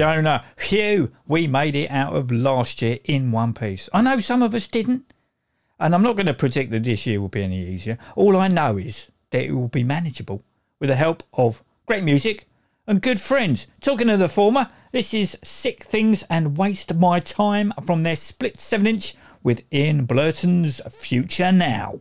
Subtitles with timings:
[0.00, 0.42] Fiona.
[0.56, 3.86] Phew, we made it out of last year in one piece.
[3.92, 5.12] I know some of us didn't,
[5.78, 7.98] and I'm not going to predict that this year will be any easier.
[8.16, 10.42] All I know is that it will be manageable
[10.78, 12.48] with the help of great music
[12.86, 13.66] and good friends.
[13.82, 18.58] Talking of the former, this is Sick Things and Waste My Time from their split
[18.58, 22.00] 7 inch with Ian Blurton's Future Now.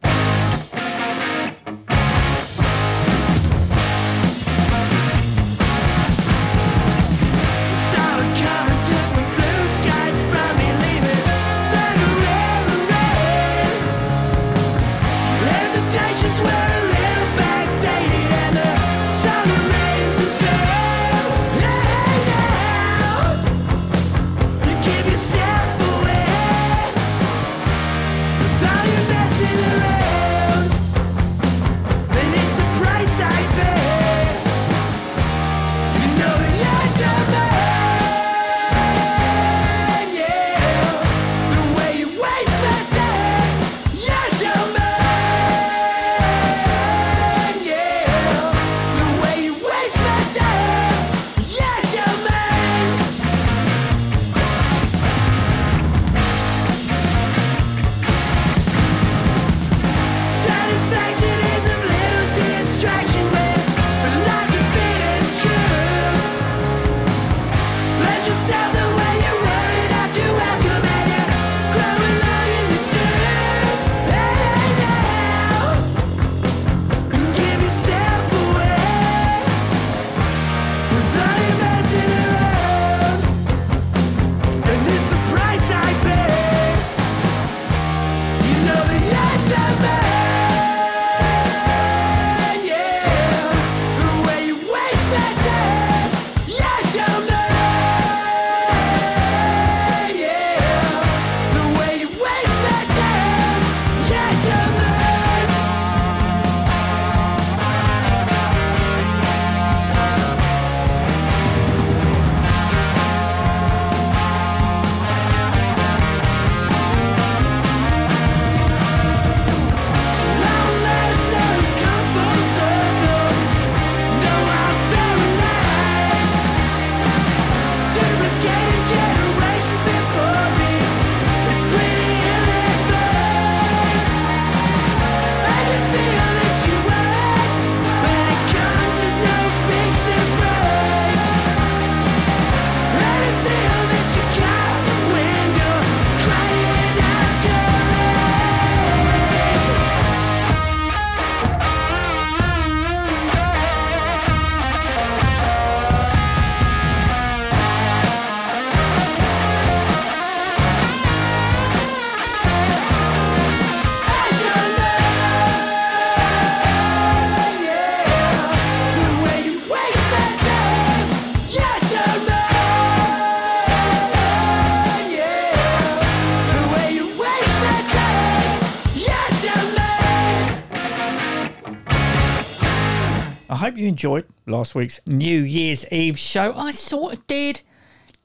[183.90, 186.54] enjoyed last week's New Year's Eve show.
[186.54, 187.62] I sort of did.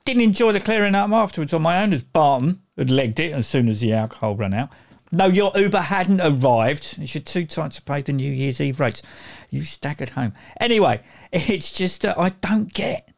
[0.05, 3.47] Didn't enjoy the clearing up afterwards on my own as Barton had legged it as
[3.47, 4.69] soon as the alcohol ran out.
[5.11, 6.99] No, your Uber hadn't arrived.
[6.99, 9.03] You're too tight to pay the New Year's Eve rates.
[9.49, 10.35] You staggered home.
[10.61, 11.01] Anyway,
[11.33, 13.09] it's just that I don't get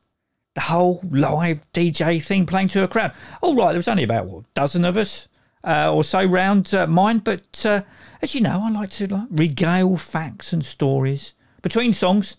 [0.55, 3.13] the whole live DJ thing playing to a crowd.
[3.43, 5.29] All right, there was only about what, a dozen of us
[5.65, 7.83] uh, or so round uh, mine, but uh,
[8.23, 12.37] as you know, I like to like, regale facts and stories between songs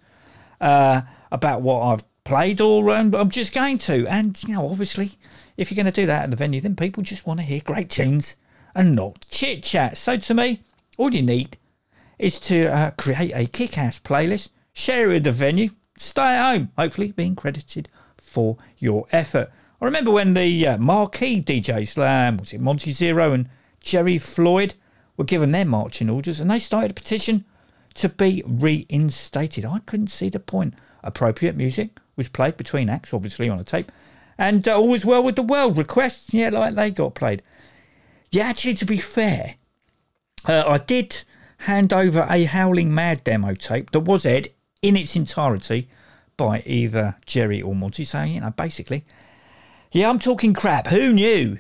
[0.61, 4.05] uh, about what I've played or um, I'm just going to.
[4.07, 5.11] And, you know, obviously,
[5.55, 7.61] if you're going to do that at the venue, then people just want to hear
[7.63, 8.35] great tunes
[8.75, 9.97] and not chit chat.
[9.97, 10.61] So to me,
[10.97, 11.57] all you need
[12.19, 16.53] is to uh, create a kick ass playlist, share it with the venue, stay at
[16.53, 19.51] home, hopefully being credited for your effort.
[19.81, 23.49] I remember when the uh, marquee DJs, um, was it Monty Zero and
[23.79, 24.73] Jerry Floyd,
[25.15, 27.45] were given their marching orders and they started a petition
[27.97, 29.65] to be reinstated.
[29.65, 30.75] I couldn't see the point.
[31.03, 33.91] Appropriate music was played between acts, obviously on a tape,
[34.37, 35.77] and uh, all was well with the world.
[35.77, 37.41] Requests, yeah, like they got played.
[38.31, 39.55] Yeah, actually, to be fair,
[40.45, 41.23] uh, I did
[41.59, 44.49] hand over a Howling Mad demo tape that was aired
[44.81, 45.89] in its entirety
[46.35, 48.03] by either Jerry or Monty.
[48.03, 49.05] So, you know, basically,
[49.91, 50.87] yeah, I'm talking crap.
[50.87, 51.57] Who knew?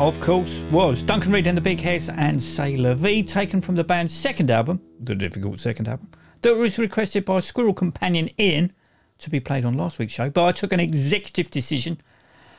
[0.00, 3.76] Of course, was Duncan Reid and the Big Heads and C'est La Vie, taken from
[3.76, 6.08] the band's second album, the difficult second album,
[6.40, 8.72] that was requested by Squirrel Companion Ian
[9.18, 10.30] to be played on last week's show.
[10.30, 11.98] But I took an executive decision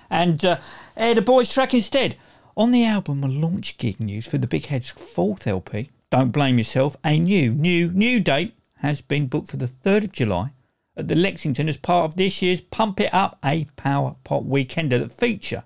[0.07, 0.57] and uh,
[0.95, 2.15] aired a boys track instead.
[2.55, 5.89] On the album were launch gig news for the Big Heads' fourth LP.
[6.11, 6.95] Don't blame yourself.
[7.03, 10.53] A new, new, new date has been booked for the 3rd of July
[10.95, 14.99] at the Lexington as part of this year's Pump It Up a Power Pop Weekender
[14.99, 15.63] that feature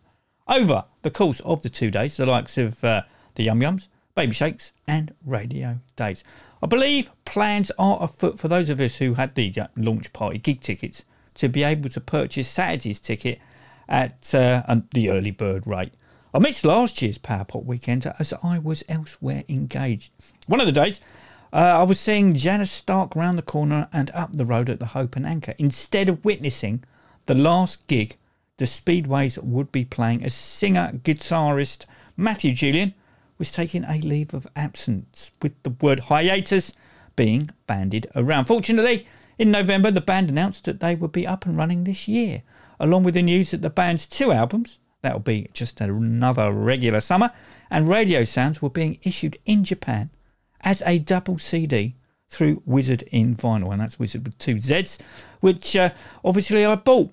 [0.47, 3.03] over the course of the two days the likes of uh,
[3.35, 6.23] the Yum Yums, Baby Shakes, and Radio Days.
[6.63, 10.39] I believe plans are afoot for those of us who had the uh, launch party
[10.39, 13.39] gig tickets to be able to purchase Saturday's ticket
[13.87, 15.93] at uh, um, the early bird rate.
[16.33, 20.11] I missed last year's Power Pop weekend as I was elsewhere engaged.
[20.47, 20.99] One of the days,
[21.53, 24.87] uh, I was seeing Janice Stark round the corner and up the road at the
[24.87, 26.83] Hope and Anchor instead of witnessing
[27.27, 28.17] the last gig
[28.57, 31.85] the Speedways would be playing as singer guitarist
[32.17, 32.93] Matthew Julian
[33.37, 36.73] was taking a leave of absence with the word hiatus
[37.15, 38.45] being bandied around.
[38.45, 39.05] Fortunately,
[39.37, 42.43] in November, the band announced that they would be up and running this year,
[42.79, 47.31] along with the news that the band's two albums, that'll be just another regular summer,
[47.69, 50.09] and Radio Sounds were being issued in Japan
[50.61, 51.95] as a double CD
[52.29, 54.99] through Wizzard in Vinyl, and that's Wizard with two Zs,
[55.41, 55.89] which uh,
[56.23, 57.11] obviously I bought.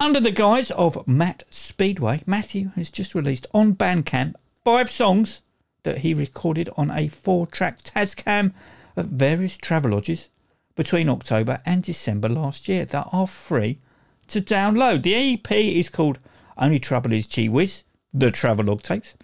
[0.00, 5.42] Under the guise of Matt Speedway, Matthew has just released on Bandcamp five songs
[5.82, 8.52] that he recorded on a four track Tascam
[8.96, 10.28] at various travelodges
[10.76, 13.80] between October and December last year that are free
[14.28, 15.02] to download.
[15.02, 16.20] The EP is called
[16.56, 17.82] Only Trouble Is Gee Wizz,
[18.14, 19.14] the Travelodge tapes.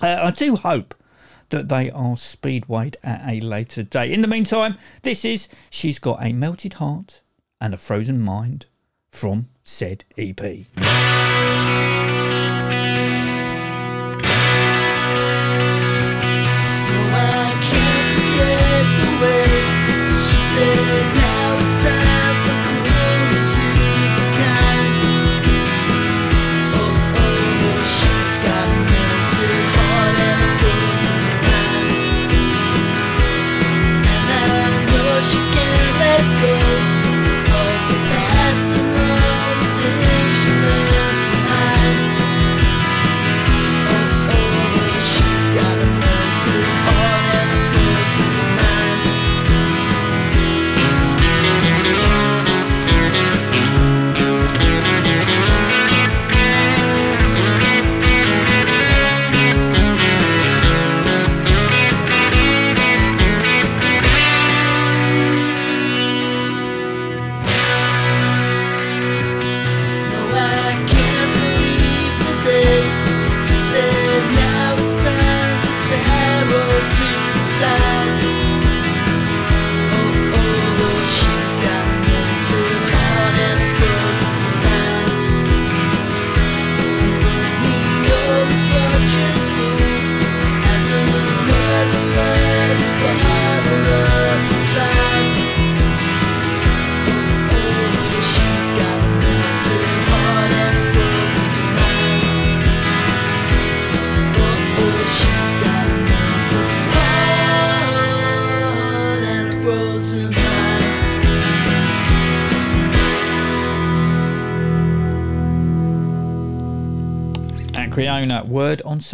[0.00, 0.94] Uh, I do hope
[1.48, 4.12] that they are speedwayed at a later date.
[4.12, 7.20] In the meantime, this is She's Got a Melted Heart
[7.60, 8.66] and a Frozen Mind
[9.14, 10.66] from said EP.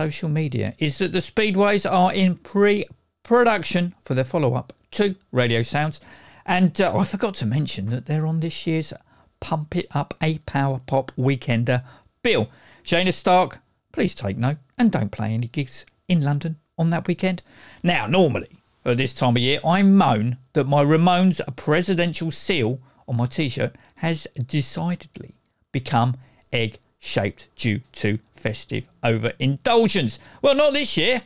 [0.00, 2.87] Social media is that the Speedways are in pre
[3.23, 6.00] production for their follow up to Radio Sounds.
[6.47, 8.95] And uh, I forgot to mention that they're on this year's
[9.40, 11.85] Pump It Up a Power Pop Weekender
[12.23, 12.49] bill.
[12.83, 13.61] Shana Stark,
[13.92, 17.42] please take note and don't play any gigs in London on that weekend.
[17.83, 23.19] Now, normally at this time of year, I moan that my Ramones presidential seal on
[23.19, 25.35] my t shirt has decidedly
[25.73, 26.16] become
[26.54, 30.19] egg shaped due to festive overindulgence.
[30.42, 31.23] Well, not this year.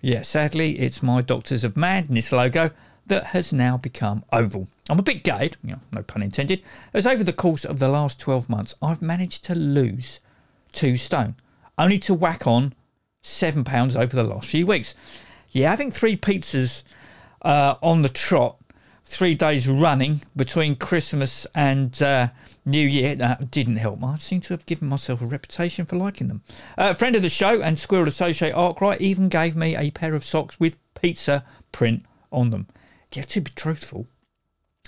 [0.00, 2.70] Yeah, sadly, it's my Doctors of Madness logo
[3.06, 4.68] that has now become oval.
[4.88, 7.88] I'm a bit gutted, you know, no pun intended, as over the course of the
[7.88, 10.20] last 12 months, I've managed to lose
[10.72, 11.36] two stone,
[11.78, 12.74] only to whack on
[13.22, 14.94] seven pounds over the last few weeks.
[15.50, 16.84] Yeah, having three pizzas
[17.42, 18.58] uh, on the trot,
[19.06, 22.28] three days running between Christmas and uh,
[22.64, 24.02] New Year, that didn't help.
[24.02, 26.42] I seem to have given myself a reputation for liking them.
[26.76, 30.24] Uh, friend of the show and Squirrel Associate Arkwright even gave me a pair of
[30.24, 32.66] socks with pizza print on them.
[33.12, 34.08] Yeah, to be truthful,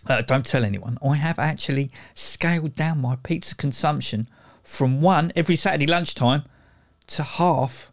[0.08, 0.98] uh, don't tell anyone.
[1.06, 4.28] I have actually scaled down my pizza consumption
[4.64, 6.42] from one every Saturday lunchtime
[7.06, 7.92] to half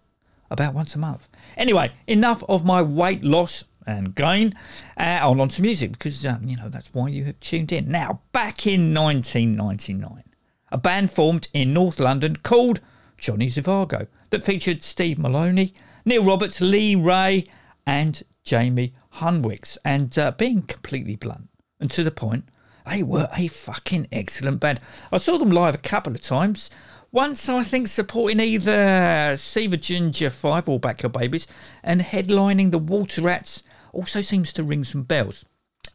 [0.50, 1.30] about once a month.
[1.56, 4.54] Anyway, enough of my weight loss and gain.
[4.98, 7.90] Uh, on on to music because um, you know that's why you have tuned in.
[7.90, 10.24] Now, back in 1999,
[10.72, 12.82] a band formed in North London called
[13.18, 15.74] Johnny Zhivago that featured Steve Maloney,
[16.04, 17.46] Neil Roberts, Lee Ray,
[17.86, 19.78] and Jamie Hunwicks.
[19.86, 21.50] And uh, being completely blunt
[21.80, 22.46] and to the point,
[22.90, 24.80] They were a fucking excellent band.
[25.12, 26.70] I saw them live a couple of times.
[27.12, 31.48] Once, I think, supporting either Silver Ginger 5 or Backyard Babies,
[31.82, 33.64] and headlining the Water Rats
[33.96, 35.46] also seems to ring some bells.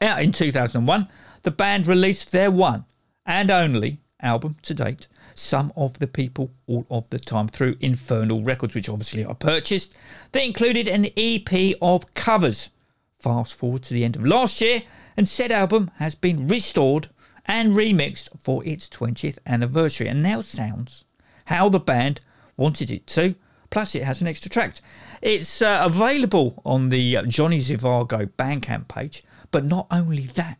[0.00, 1.08] Out in 2001,
[1.42, 2.84] the band released their one
[3.26, 8.42] and only album to date, Some of the People All of the Time, through Infernal
[8.42, 9.94] Records, which obviously I purchased.
[10.32, 12.70] They included an EP of covers.
[13.18, 14.82] Fast forward to the end of last year,
[15.16, 17.08] and said album has been restored
[17.46, 21.04] and remixed for its 20th anniversary, and now sounds
[21.46, 22.20] how the band
[22.56, 23.34] wanted it to.
[23.70, 24.76] Plus, it has an extra track.
[25.22, 30.58] It's uh, available on the uh, Johnny Zhivago Bandcamp page, but not only that,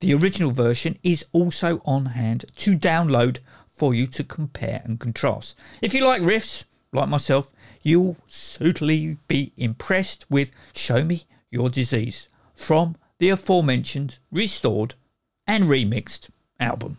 [0.00, 5.54] the original version is also on hand to download for you to compare and contrast.
[5.82, 12.28] If you like riffs, like myself, you'll certainly be impressed with Show Me Your Disease
[12.54, 14.94] from the aforementioned, restored,
[15.46, 16.98] and remixed album.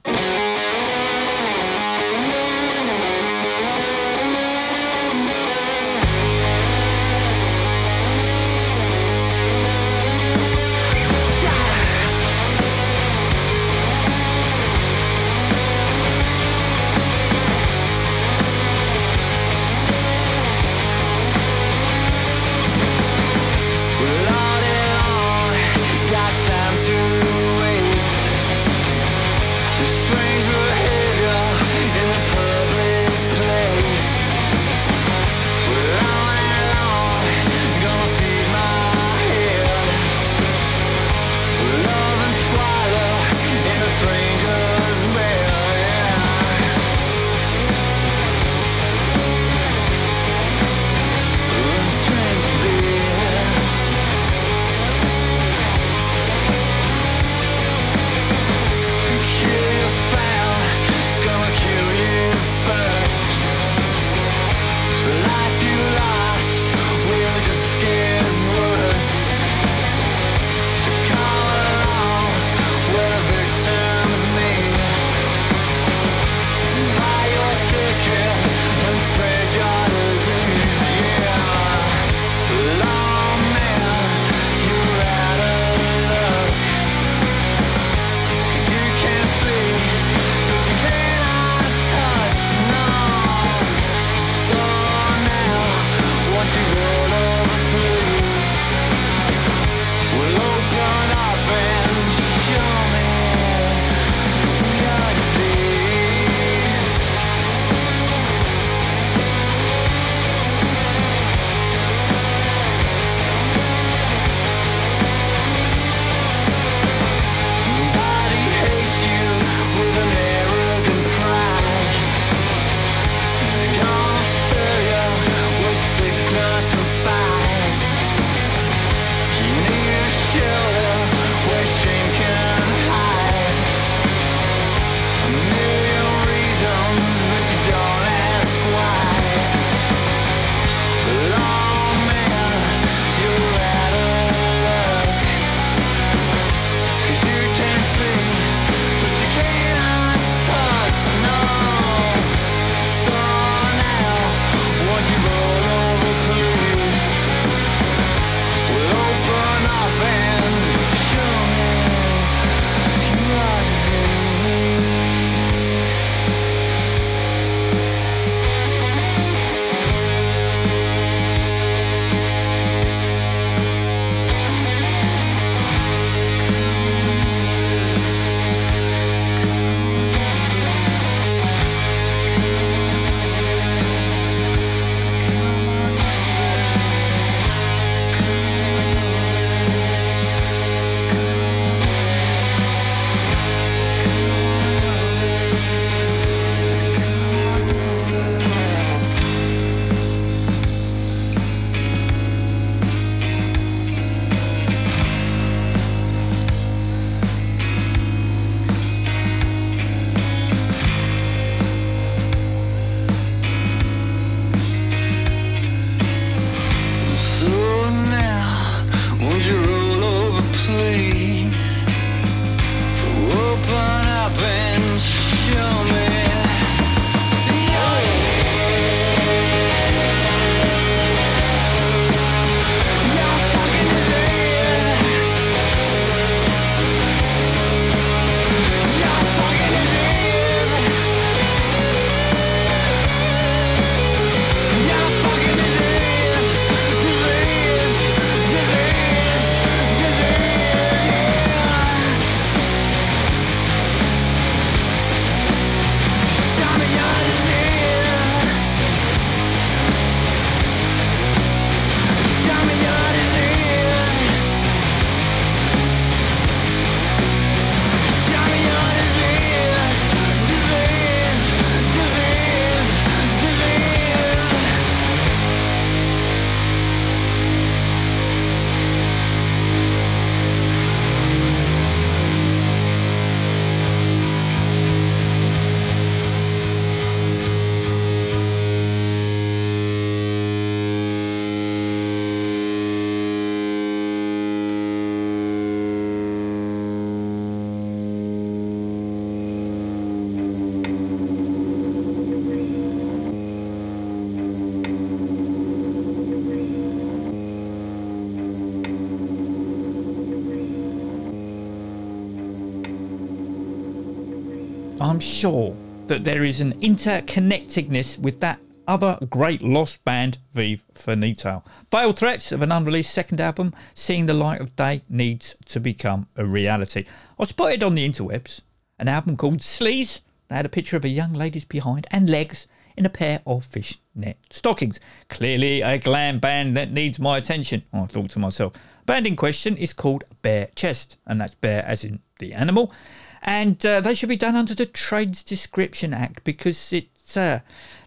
[315.00, 315.76] I'm sure
[316.08, 321.64] that there is an interconnectedness with that other great lost band, Vive Finito.
[321.92, 326.28] Veiled threats of an unreleased second album seeing the light of day needs to become
[326.36, 327.06] a reality.
[327.38, 328.62] I spotted on the interwebs
[328.98, 332.66] an album called Sleaze They had a picture of a young lady's behind and legs
[332.96, 335.00] in a pair of fishnet stockings.
[335.30, 338.74] Clearly a glam band that needs my attention, I thought to myself.
[339.06, 342.92] Band in question is called Bear Chest, and that's bear as in the animal.
[343.42, 347.60] And uh, they should be done under the Trades Description Act because it's uh,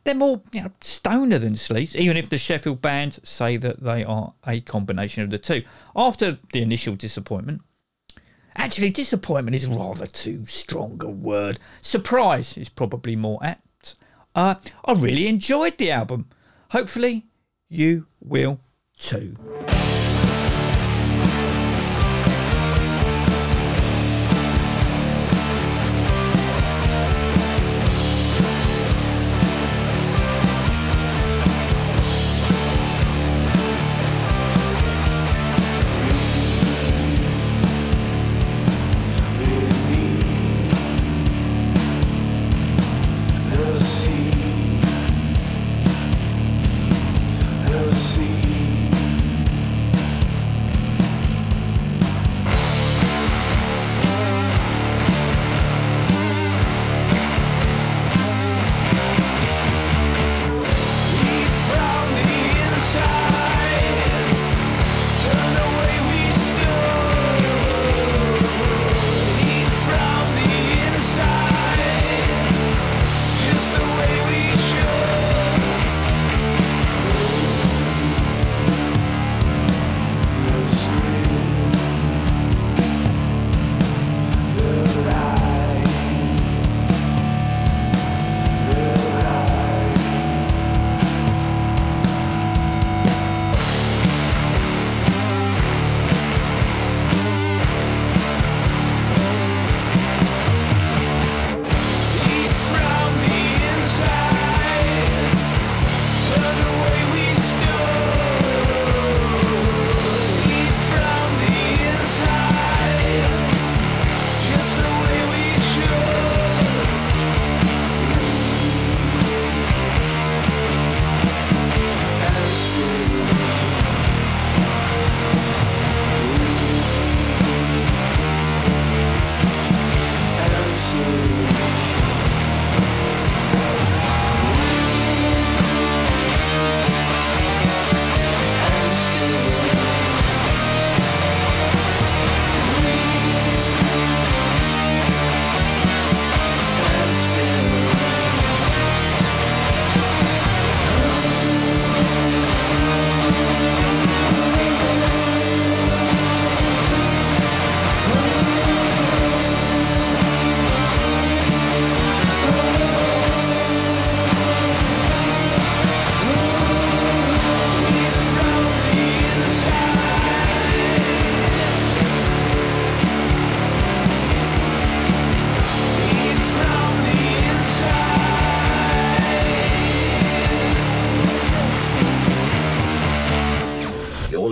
[0.04, 4.04] they're more you know, stoner than sleaze, even if the Sheffield band say that they
[4.04, 5.62] are a combination of the two.
[5.94, 7.62] After the initial disappointment,
[8.56, 11.58] Actually, disappointment is rather too strong a word.
[11.80, 13.94] Surprise is probably more apt.
[14.34, 16.28] Uh, I really enjoyed the album.
[16.70, 17.26] Hopefully,
[17.68, 18.60] you will
[18.98, 19.36] too.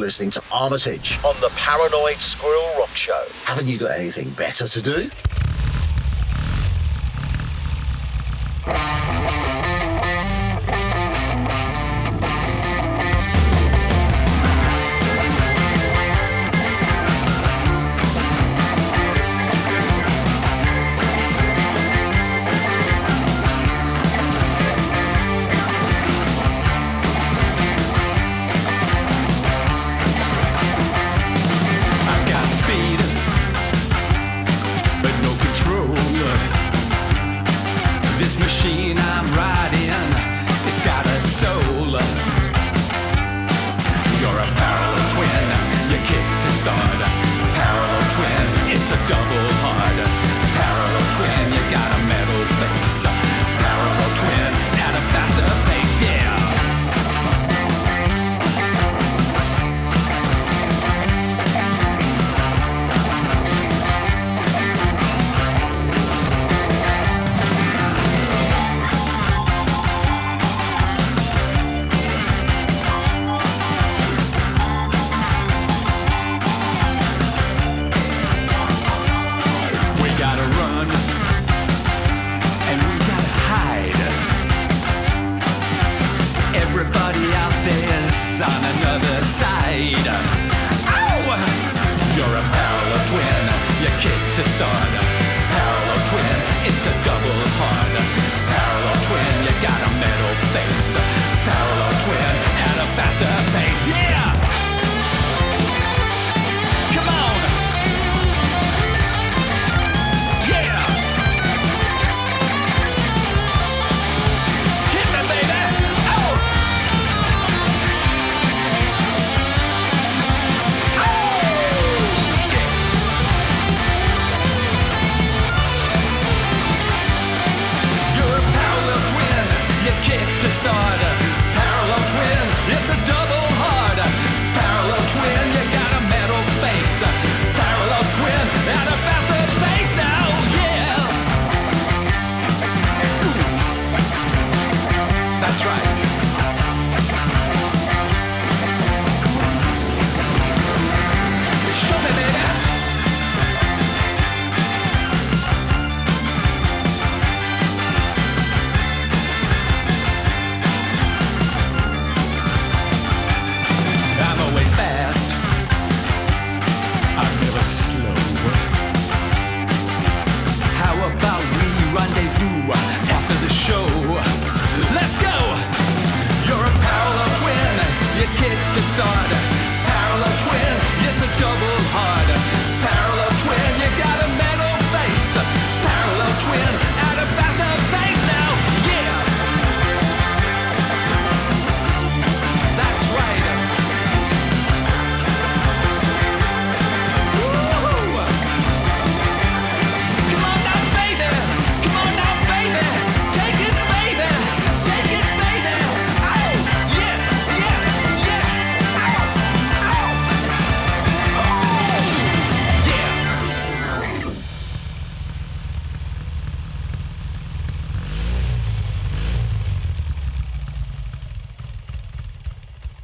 [0.09, 3.27] Listening to Armitage on the Paranoid Squirrel Rock Show.
[3.45, 5.11] Haven't you got anything better to do?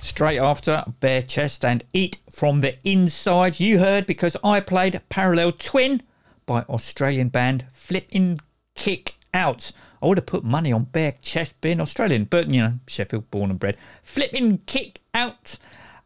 [0.04, 5.52] Straight after Bear Chest and Eat from the Inside, you heard because I played Parallel
[5.52, 6.02] Twin
[6.44, 8.40] by Australian band Flippin'
[8.74, 9.72] Kick Out.
[10.02, 13.48] I would have put money on Bear Chest being Australian, but you know, Sheffield born
[13.50, 13.78] and bred.
[14.02, 15.56] Flippin' Kick Out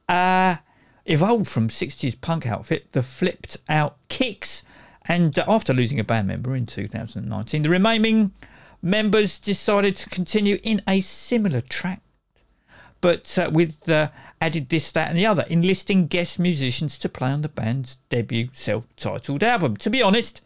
[0.09, 0.59] uh,
[1.05, 4.63] evolved from 60s punk outfit, the Flipped Out Kicks.
[5.07, 8.31] And after losing a band member in 2019, the remaining
[8.81, 12.01] members decided to continue in a similar track
[13.01, 14.09] but uh, with uh,
[14.41, 18.49] added this, that, and the other, enlisting guest musicians to play on the band's debut
[18.53, 19.77] self titled album.
[19.79, 20.41] To be honest,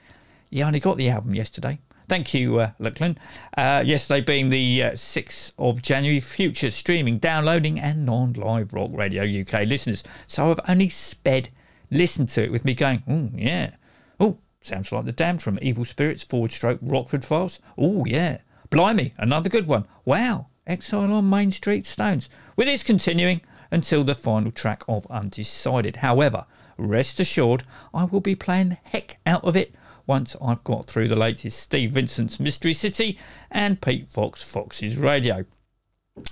[0.51, 1.79] you only got the album yesterday.
[2.09, 3.17] Thank you, uh, Lachlan.
[3.57, 8.91] Uh, yesterday being the uh, 6th of January, future streaming, downloading, and non live Rock
[8.93, 10.05] Radio UK listeners.
[10.27, 11.49] So I've only sped
[11.91, 13.77] listened to it with me going, oh, yeah.
[14.21, 17.61] Oh, sounds like the damned from Evil Spirits, forward stroke, Rockford Files.
[17.79, 18.38] Oh, yeah.
[18.71, 19.87] Blimey, another good one.
[20.05, 20.49] Wow.
[20.66, 25.96] Exile on Main Street Stones, with this continuing until the final track of Undecided.
[25.96, 26.46] However,
[26.79, 29.75] rest assured, I will be playing the heck out of it
[30.07, 33.18] once I've got through the latest Steve Vincent's Mystery City
[33.51, 35.44] and Pete Fox Fox's Radio.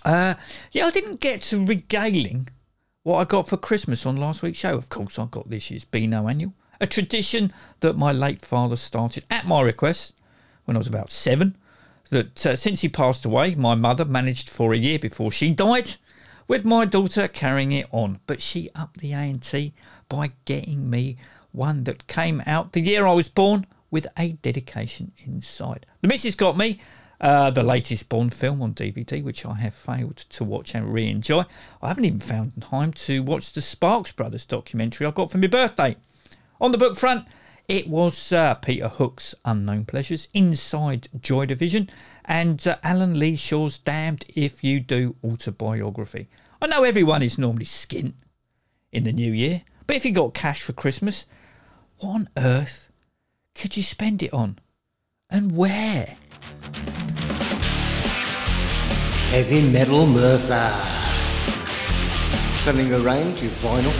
[0.04, 0.34] Uh,
[0.72, 2.48] yeah, I didn't get to regaling
[3.02, 4.76] what I got for Christmas on last week's show.
[4.76, 9.24] Of course, I got this year's Beano Annual, a tradition that my late father started
[9.30, 10.14] at my request
[10.66, 11.56] when I was about seven
[12.10, 15.92] that uh, since he passed away, my mother managed for a year before she died,
[16.46, 18.20] with my daughter carrying it on.
[18.26, 19.72] But she upped the A&T
[20.08, 21.16] by getting me
[21.52, 25.86] one that came out the year I was born with a dedication inside.
[26.00, 26.80] The missus got me
[27.20, 31.44] uh, the latest Bond film on DVD, which I have failed to watch and re-enjoy.
[31.82, 35.46] I haven't even found time to watch the Sparks Brothers documentary I got for my
[35.46, 35.96] birthday.
[36.60, 37.26] On the book front,
[37.70, 41.88] it was uh, Peter Hook's Unknown Pleasures, Inside Joy Division,
[42.24, 46.26] and uh, Alan Lee Shaw's Damned If You Do autobiography.
[46.60, 48.14] I know everyone is normally skint
[48.90, 51.26] in the new year, but if you got cash for Christmas,
[51.98, 52.88] what on earth
[53.54, 54.58] could you spend it on?
[55.30, 56.16] And where?
[59.30, 60.74] Heavy Metal Merthyr.
[62.62, 63.94] Selling a range of vinyl,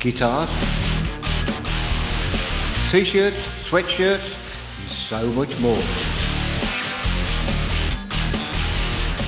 [0.00, 0.75] guitars,
[2.90, 4.36] t-shirts, sweatshirts,
[4.80, 5.82] and so much more.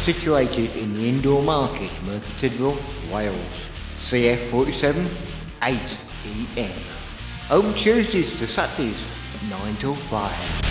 [0.05, 3.37] Situated in the indoor market, Merthyr Tydfil, Wales.
[3.99, 5.09] CF47
[5.61, 6.79] 8EN.
[7.51, 9.05] Open Tuesdays to Saturdays,
[9.49, 10.69] 9 till 5.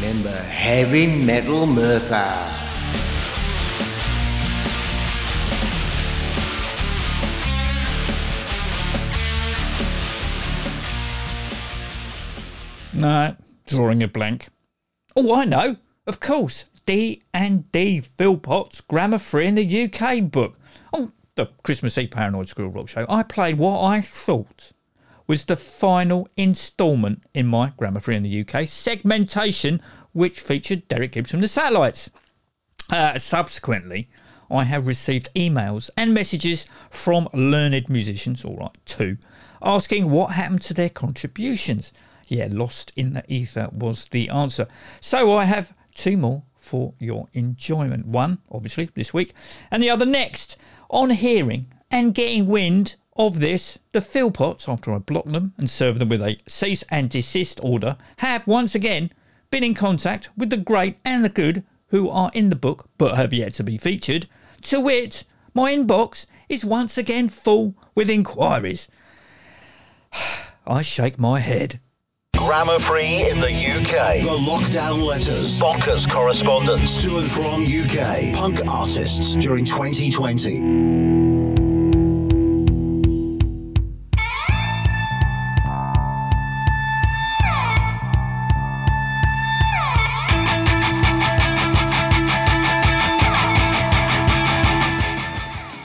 [0.00, 2.67] Remember, heavy metal Merthyr.
[12.98, 13.36] No,
[13.68, 14.48] drawing a blank.
[15.14, 15.76] Oh, I know.
[16.04, 20.58] Of course, D and D Philpott's Grammar Free in the UK book.
[20.92, 24.72] On the Christmas Eve Paranoid Squirrel Rock show, I played what I thought
[25.28, 29.80] was the final instalment in my Grammar Free in the UK segmentation,
[30.12, 32.10] which featured Derek Gibbs from the Satellites.
[32.90, 34.08] Uh, subsequently,
[34.50, 39.18] I have received emails and messages from learned musicians, all right, two,
[39.62, 41.92] asking what happened to their contributions.
[42.28, 44.68] Yeah, lost in the ether was the answer.
[45.00, 48.06] So I have two more for your enjoyment.
[48.06, 49.32] One, obviously, this week,
[49.70, 50.56] and the other next.
[50.90, 55.98] On hearing and getting wind of this, the Philpotts, after I blocked them and served
[55.98, 59.10] them with a cease and desist order, have once again
[59.50, 63.16] been in contact with the great and the good who are in the book but
[63.16, 64.28] have yet to be featured.
[64.62, 68.88] To wit, my inbox is once again full with inquiries.
[70.66, 71.80] I shake my head.
[72.48, 74.22] Grammar Free in the UK.
[74.22, 75.60] The Lockdown Letters.
[75.60, 78.34] Bonkers correspondence to and from UK.
[78.34, 80.62] Punk artists during 2020.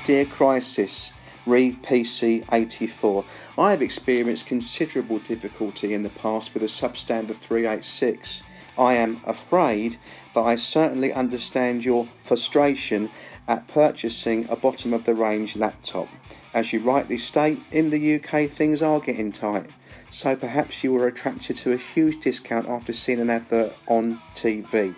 [0.05, 1.11] Dear Crisis,
[1.45, 3.25] re PC 84.
[3.57, 8.43] I have experienced considerable difficulty in the past with a substandard 386.
[8.77, 9.97] I am afraid
[10.33, 13.09] that I certainly understand your frustration
[13.47, 16.07] at purchasing a bottom of the range laptop.
[16.53, 19.67] As you rightly state, in the UK things are getting tight.
[20.09, 24.95] So perhaps you were attracted to a huge discount after seeing an advert on TV.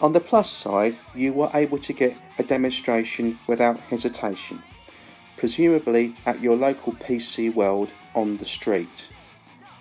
[0.00, 4.62] On the plus side, you were able to get a demonstration without hesitation,
[5.44, 9.08] presumably at your local PC World on the street.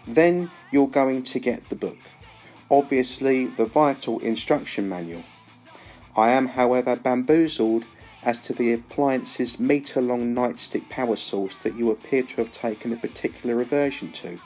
[0.06, 2.00] Then you're going to get the book,
[2.70, 5.24] obviously the vital instruction manual.
[6.18, 7.86] I am, however, bamboozled
[8.24, 12.92] as to the appliance's metre long nightstick power source that you appear to have taken
[12.92, 14.38] a particular aversion to.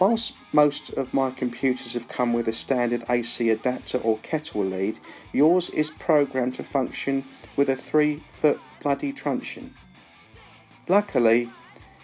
[0.00, 4.98] Whilst most of my computers have come with a standard AC adapter or kettle lead,
[5.32, 9.74] yours is programmed to function with a 3 foot bloody truncheon.
[10.90, 11.48] Luckily,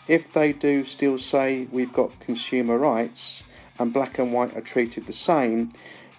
[0.06, 3.42] if they do still say we've got consumer rights
[3.80, 5.70] and black and white are treated the same,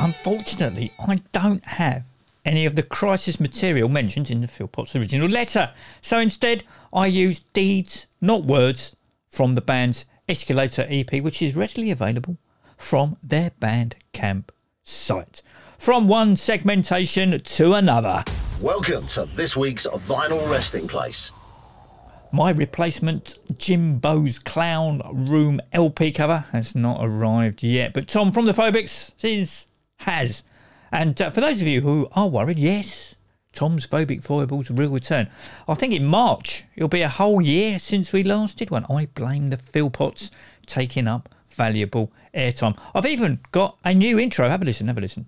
[0.00, 2.02] Unfortunately, I don't have
[2.44, 5.72] any of the crisis material mentioned in the Philpott's original letter.
[6.00, 8.96] So instead, I use deeds, not words,
[9.28, 12.38] from the band's Escalator EP, which is readily available
[12.76, 14.48] from their Bandcamp
[14.84, 15.42] site.
[15.78, 18.22] From one segmentation to another.
[18.60, 21.32] Welcome to this week's Vinyl Resting Place.
[22.32, 28.52] My replacement Jimbo's Clown Room LP cover has not arrived yet, but Tom from the
[28.52, 29.66] Phobics says
[29.98, 30.42] has.
[30.92, 33.14] And uh, for those of you who are worried, yes,
[33.52, 35.30] Tom's Phobic Foibles will return.
[35.68, 38.84] I think in March it'll be a whole year since we last did one.
[38.90, 40.30] I blame the Philpotts
[40.66, 42.78] taking up valuable airtime.
[42.94, 44.48] I've even got a new intro.
[44.48, 45.26] Have a listen, have a listen.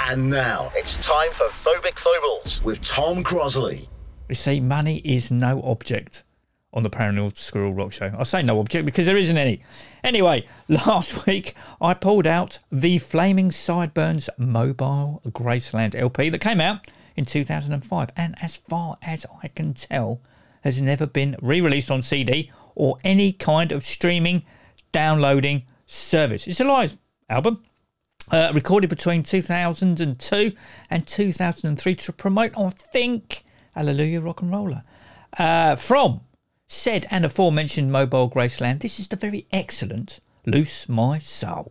[0.00, 3.88] And now it's time for Phobic Foibles with Tom Crosley.
[4.28, 6.24] You see, money is no object
[6.74, 8.14] on the Paranormal Squirrel Rock Show.
[8.18, 9.62] I say no object because there isn't any.
[10.02, 16.86] Anyway, last week I pulled out the Flaming Sideburns Mobile Graceland LP that came out
[17.16, 20.20] in 2005, and as far as I can tell,
[20.62, 24.44] has never been re released on CD or any kind of streaming,
[24.92, 26.46] downloading service.
[26.46, 26.96] It's a live
[27.28, 27.62] album.
[28.30, 30.52] Uh, recorded between 2002
[30.88, 33.42] and 2003 to promote, I think,
[33.74, 34.84] Hallelujah Rock and Roller.
[35.36, 36.20] Uh, from
[36.66, 41.68] said and aforementioned Mobile Graceland, this is the very excellent Loose My Soul.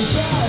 [0.00, 0.39] Ormai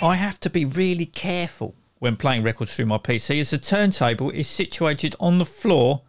[0.00, 4.30] I have to be really careful when playing records through my PC as the turntable
[4.30, 6.02] is situated on the floor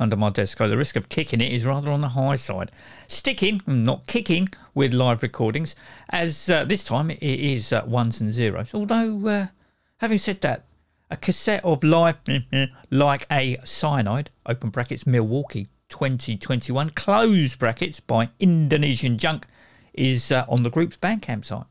[0.00, 2.72] under my desk, so the risk of kicking it is rather on the high side.
[3.06, 5.76] Sticking, not kicking, with live recordings,
[6.10, 8.74] as uh, this time it is uh, ones and zeros.
[8.74, 9.46] Although, uh,
[9.98, 10.64] having said that,
[11.08, 12.16] a cassette of live
[12.90, 19.46] like a cyanide, open brackets Milwaukee 2021, close brackets by Indonesian Junk,
[19.94, 21.66] is uh, on the group's Bandcamp site.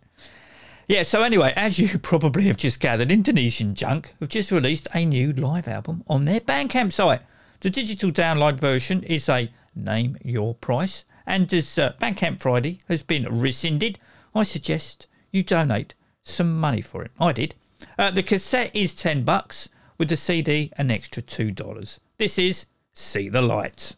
[0.87, 5.03] Yeah, so anyway, as you probably have just gathered, Indonesian Junk have just released a
[5.03, 7.21] new live album on their Bandcamp site.
[7.61, 13.01] The digital download version is a name your price, and as uh, Bandcamp Friday has
[13.01, 13.97] been rescinded,
[14.35, 17.11] I suggest you donate some money for it.
[17.19, 17.55] I did.
[17.97, 21.99] Uh, the cassette is 10 bucks, with the CD an extra $2.
[22.17, 23.95] This is See the Lights.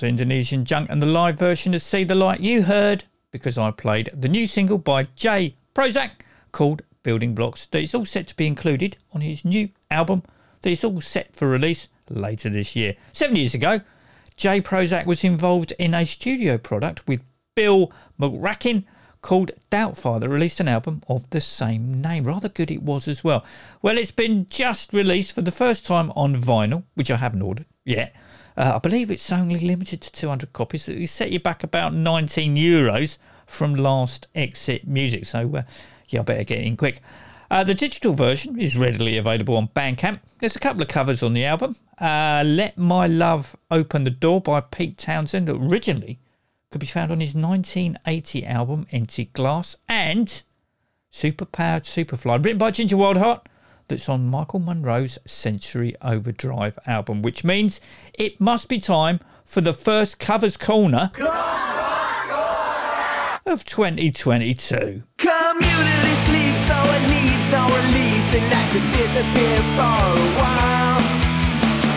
[0.00, 3.70] After Indonesian Junk and the live version of See the Light you heard because I
[3.70, 6.22] played the new single by J Prozac
[6.52, 10.22] called Building Blocks that is all set to be included on his new album
[10.62, 12.96] that is all set for release later this year.
[13.12, 13.82] Seven years ago,
[14.38, 17.22] J Prozac was involved in a studio product with
[17.54, 18.84] Bill McRackin
[19.20, 22.24] called Doubtfire that released an album of the same name.
[22.24, 23.44] Rather good it was as well.
[23.82, 27.66] Well, it's been just released for the first time on vinyl, which I haven't ordered
[27.84, 28.16] yet.
[28.56, 30.88] Uh, I believe it's only limited to 200 copies.
[30.88, 35.26] It set you back about 19 euros from last exit music.
[35.26, 35.62] So, uh,
[36.08, 37.00] yeah, I better get in quick.
[37.50, 40.20] Uh, the digital version is readily available on Bandcamp.
[40.38, 41.74] There's a couple of covers on the album.
[41.98, 46.20] Uh, Let My Love Open the Door by Pete Townshend, originally
[46.70, 50.42] could be found on his 1980 album Empty Glass, and
[51.12, 53.44] Superpowered Superfly, written by Ginger Wildheart,
[53.90, 57.80] that's on Michael Monroe's Century Overdrive album, which means
[58.14, 61.10] it must be time for the first covers corner
[63.44, 65.02] of 2022.
[65.18, 67.66] Community sleeps, though it needs no.
[68.30, 71.02] It likes to disappear for a while.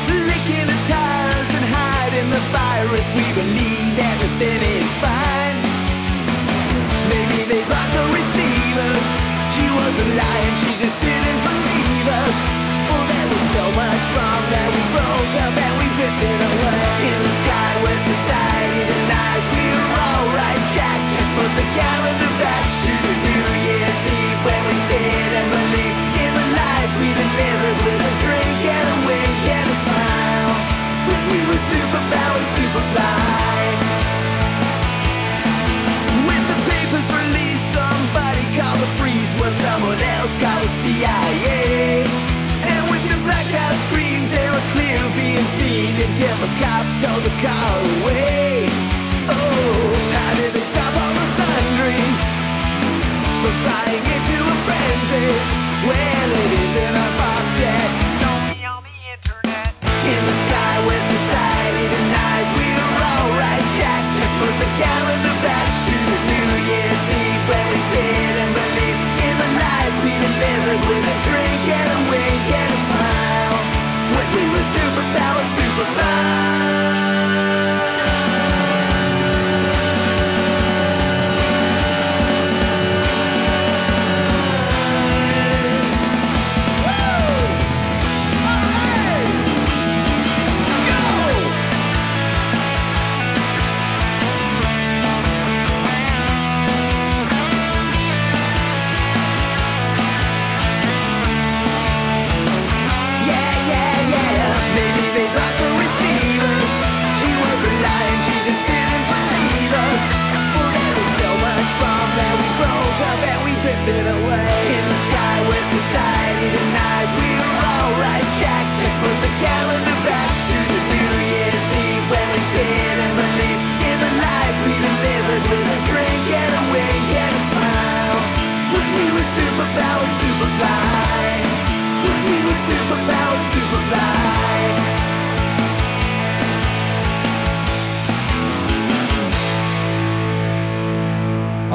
[0.09, 3.05] Licking its tires and hiding the virus.
[3.13, 5.61] We believe everything is fine.
[7.05, 9.05] Maybe they the receivers.
[9.53, 11.22] She wasn't lying, she just didn't.
[12.23, 16.83] There was so much wrong that we broke up and we drifted away.
[17.03, 20.99] In the sky where society denies we were alright, Jack.
[21.11, 24.75] Just put the calendar back to the New Year's Eve when we
[25.35, 29.77] and believe in the lies we delivered with a drink and a wink and a
[29.83, 30.53] smile.
[31.11, 33.67] When we were superpowered, superfly.
[36.23, 41.42] With the papers released, somebody called the freeze, someone else called the CIA.
[46.43, 47.71] The cops told the car
[48.03, 48.67] away.
[49.31, 52.03] Oh, how did they stop all the sundry
[53.39, 55.27] from flying into a frenzy?
[55.87, 57.02] Well, it isn't
[75.13, 76.72] were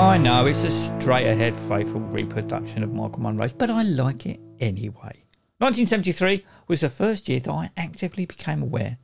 [0.08, 4.40] I know it's a straight ahead faithful reproduction of Michael Monroe's, but I like it
[4.58, 5.22] anyway.
[5.58, 8.96] 1973 was the first year that I actively became aware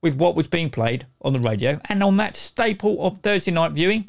[0.00, 3.72] with what was being played on the radio and on that staple of Thursday night
[3.72, 4.08] viewing,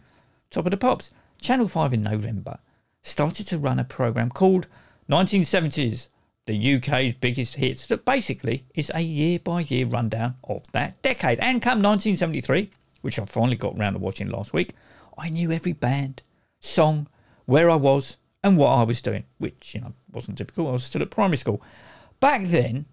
[0.51, 1.10] Top of the Pops.
[1.41, 2.60] Channel 5 in November
[3.01, 4.68] started to run a programme called
[5.10, 6.10] 1970s,
[6.45, 11.39] the UK's biggest hits, that basically is a year by year rundown of that decade.
[11.39, 12.70] And come 1973,
[13.01, 14.74] which I finally got round to watching last week,
[15.18, 16.22] I knew every band,
[16.64, 17.07] song,
[17.45, 20.70] where I was, and what I was doing, which, you know, wasn't difficult.
[20.70, 21.61] I was still at primary school.
[22.20, 22.86] Back then,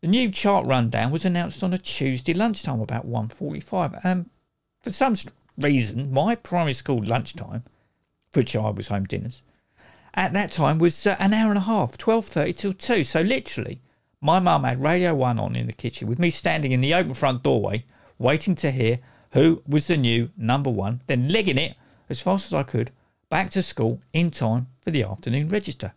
[0.00, 4.00] the new chart rundown was announced on a Tuesday lunchtime about 1.45.
[4.04, 4.30] And
[4.82, 5.14] for some
[5.56, 7.64] reason, my primary school lunchtime,
[8.34, 9.42] which I was home dinners,
[10.14, 13.04] at that time was uh, an hour and a half, 12.30 till 2.
[13.04, 13.80] So literally,
[14.20, 17.14] my mum had Radio 1 on in the kitchen with me standing in the open
[17.14, 17.84] front doorway
[18.18, 18.98] waiting to hear
[19.32, 21.76] who was the new number one, then legging it
[22.08, 22.90] as fast as I could
[23.30, 25.92] back to school in time for the afternoon register.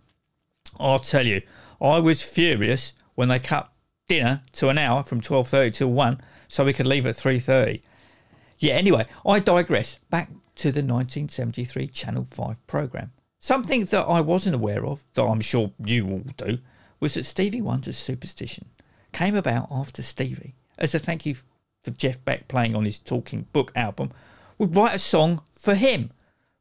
[0.79, 1.41] I'll tell you,
[1.81, 3.71] I was furious when they cut
[4.07, 7.81] dinner to an hour from 12.30 till 1 so we could leave at 3.30.
[8.59, 9.99] Yeah, anyway, I digress.
[10.09, 13.11] Back to the 1973 Channel 5 programme.
[13.39, 16.59] Something that I wasn't aware of, that I'm sure you all do,
[16.99, 18.65] was that Stevie Wonder's Superstition
[19.11, 21.35] came about after Stevie as a thank you
[21.83, 24.11] for Jeff Beck playing on his Talking Book album,
[24.57, 26.11] would write a song for him.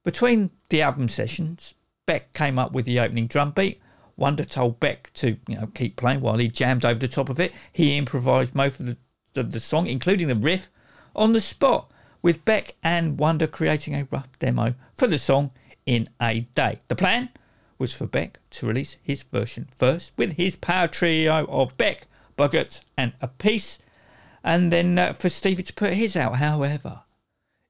[0.05, 1.75] Between the album sessions,
[2.07, 3.81] Beck came up with the opening drum beat.
[4.17, 7.39] Wonder told Beck to, you know, keep playing while he jammed over the top of
[7.39, 7.55] it.
[7.73, 8.97] He improvised most of the,
[9.37, 10.71] of the song, including the riff,
[11.15, 11.91] on the spot,
[12.23, 15.53] with Beck and Wonder creating a rough demo for the song
[15.87, 16.81] in a day.
[16.89, 17.31] The plan
[17.79, 22.07] was for Beck to release his version first with his power trio of Beck,
[22.37, 23.79] Bogert, and Appice,
[24.45, 26.37] and then uh, for Stevie to put his out.
[26.37, 27.03] However,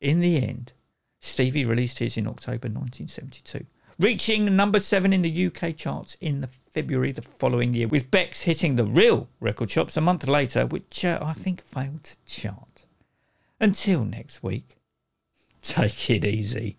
[0.01, 0.72] in the end,
[1.21, 3.66] Stevie released his in October 1972,
[3.99, 8.43] reaching number seven in the UK charts in the February the following year, with Beck's
[8.43, 12.87] hitting the real record shops a month later, which uh, I think failed to chart.
[13.61, 14.77] Until next week,
[15.62, 16.77] take it easy.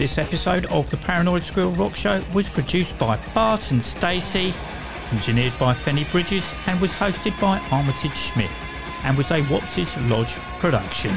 [0.00, 4.54] This episode of the Paranoid Squirrel Rock Show was produced by Bart and Stacey,
[5.12, 8.50] engineered by Fenny Bridges, and was hosted by Armitage Schmidt,
[9.04, 11.14] and was a Wops's Lodge production.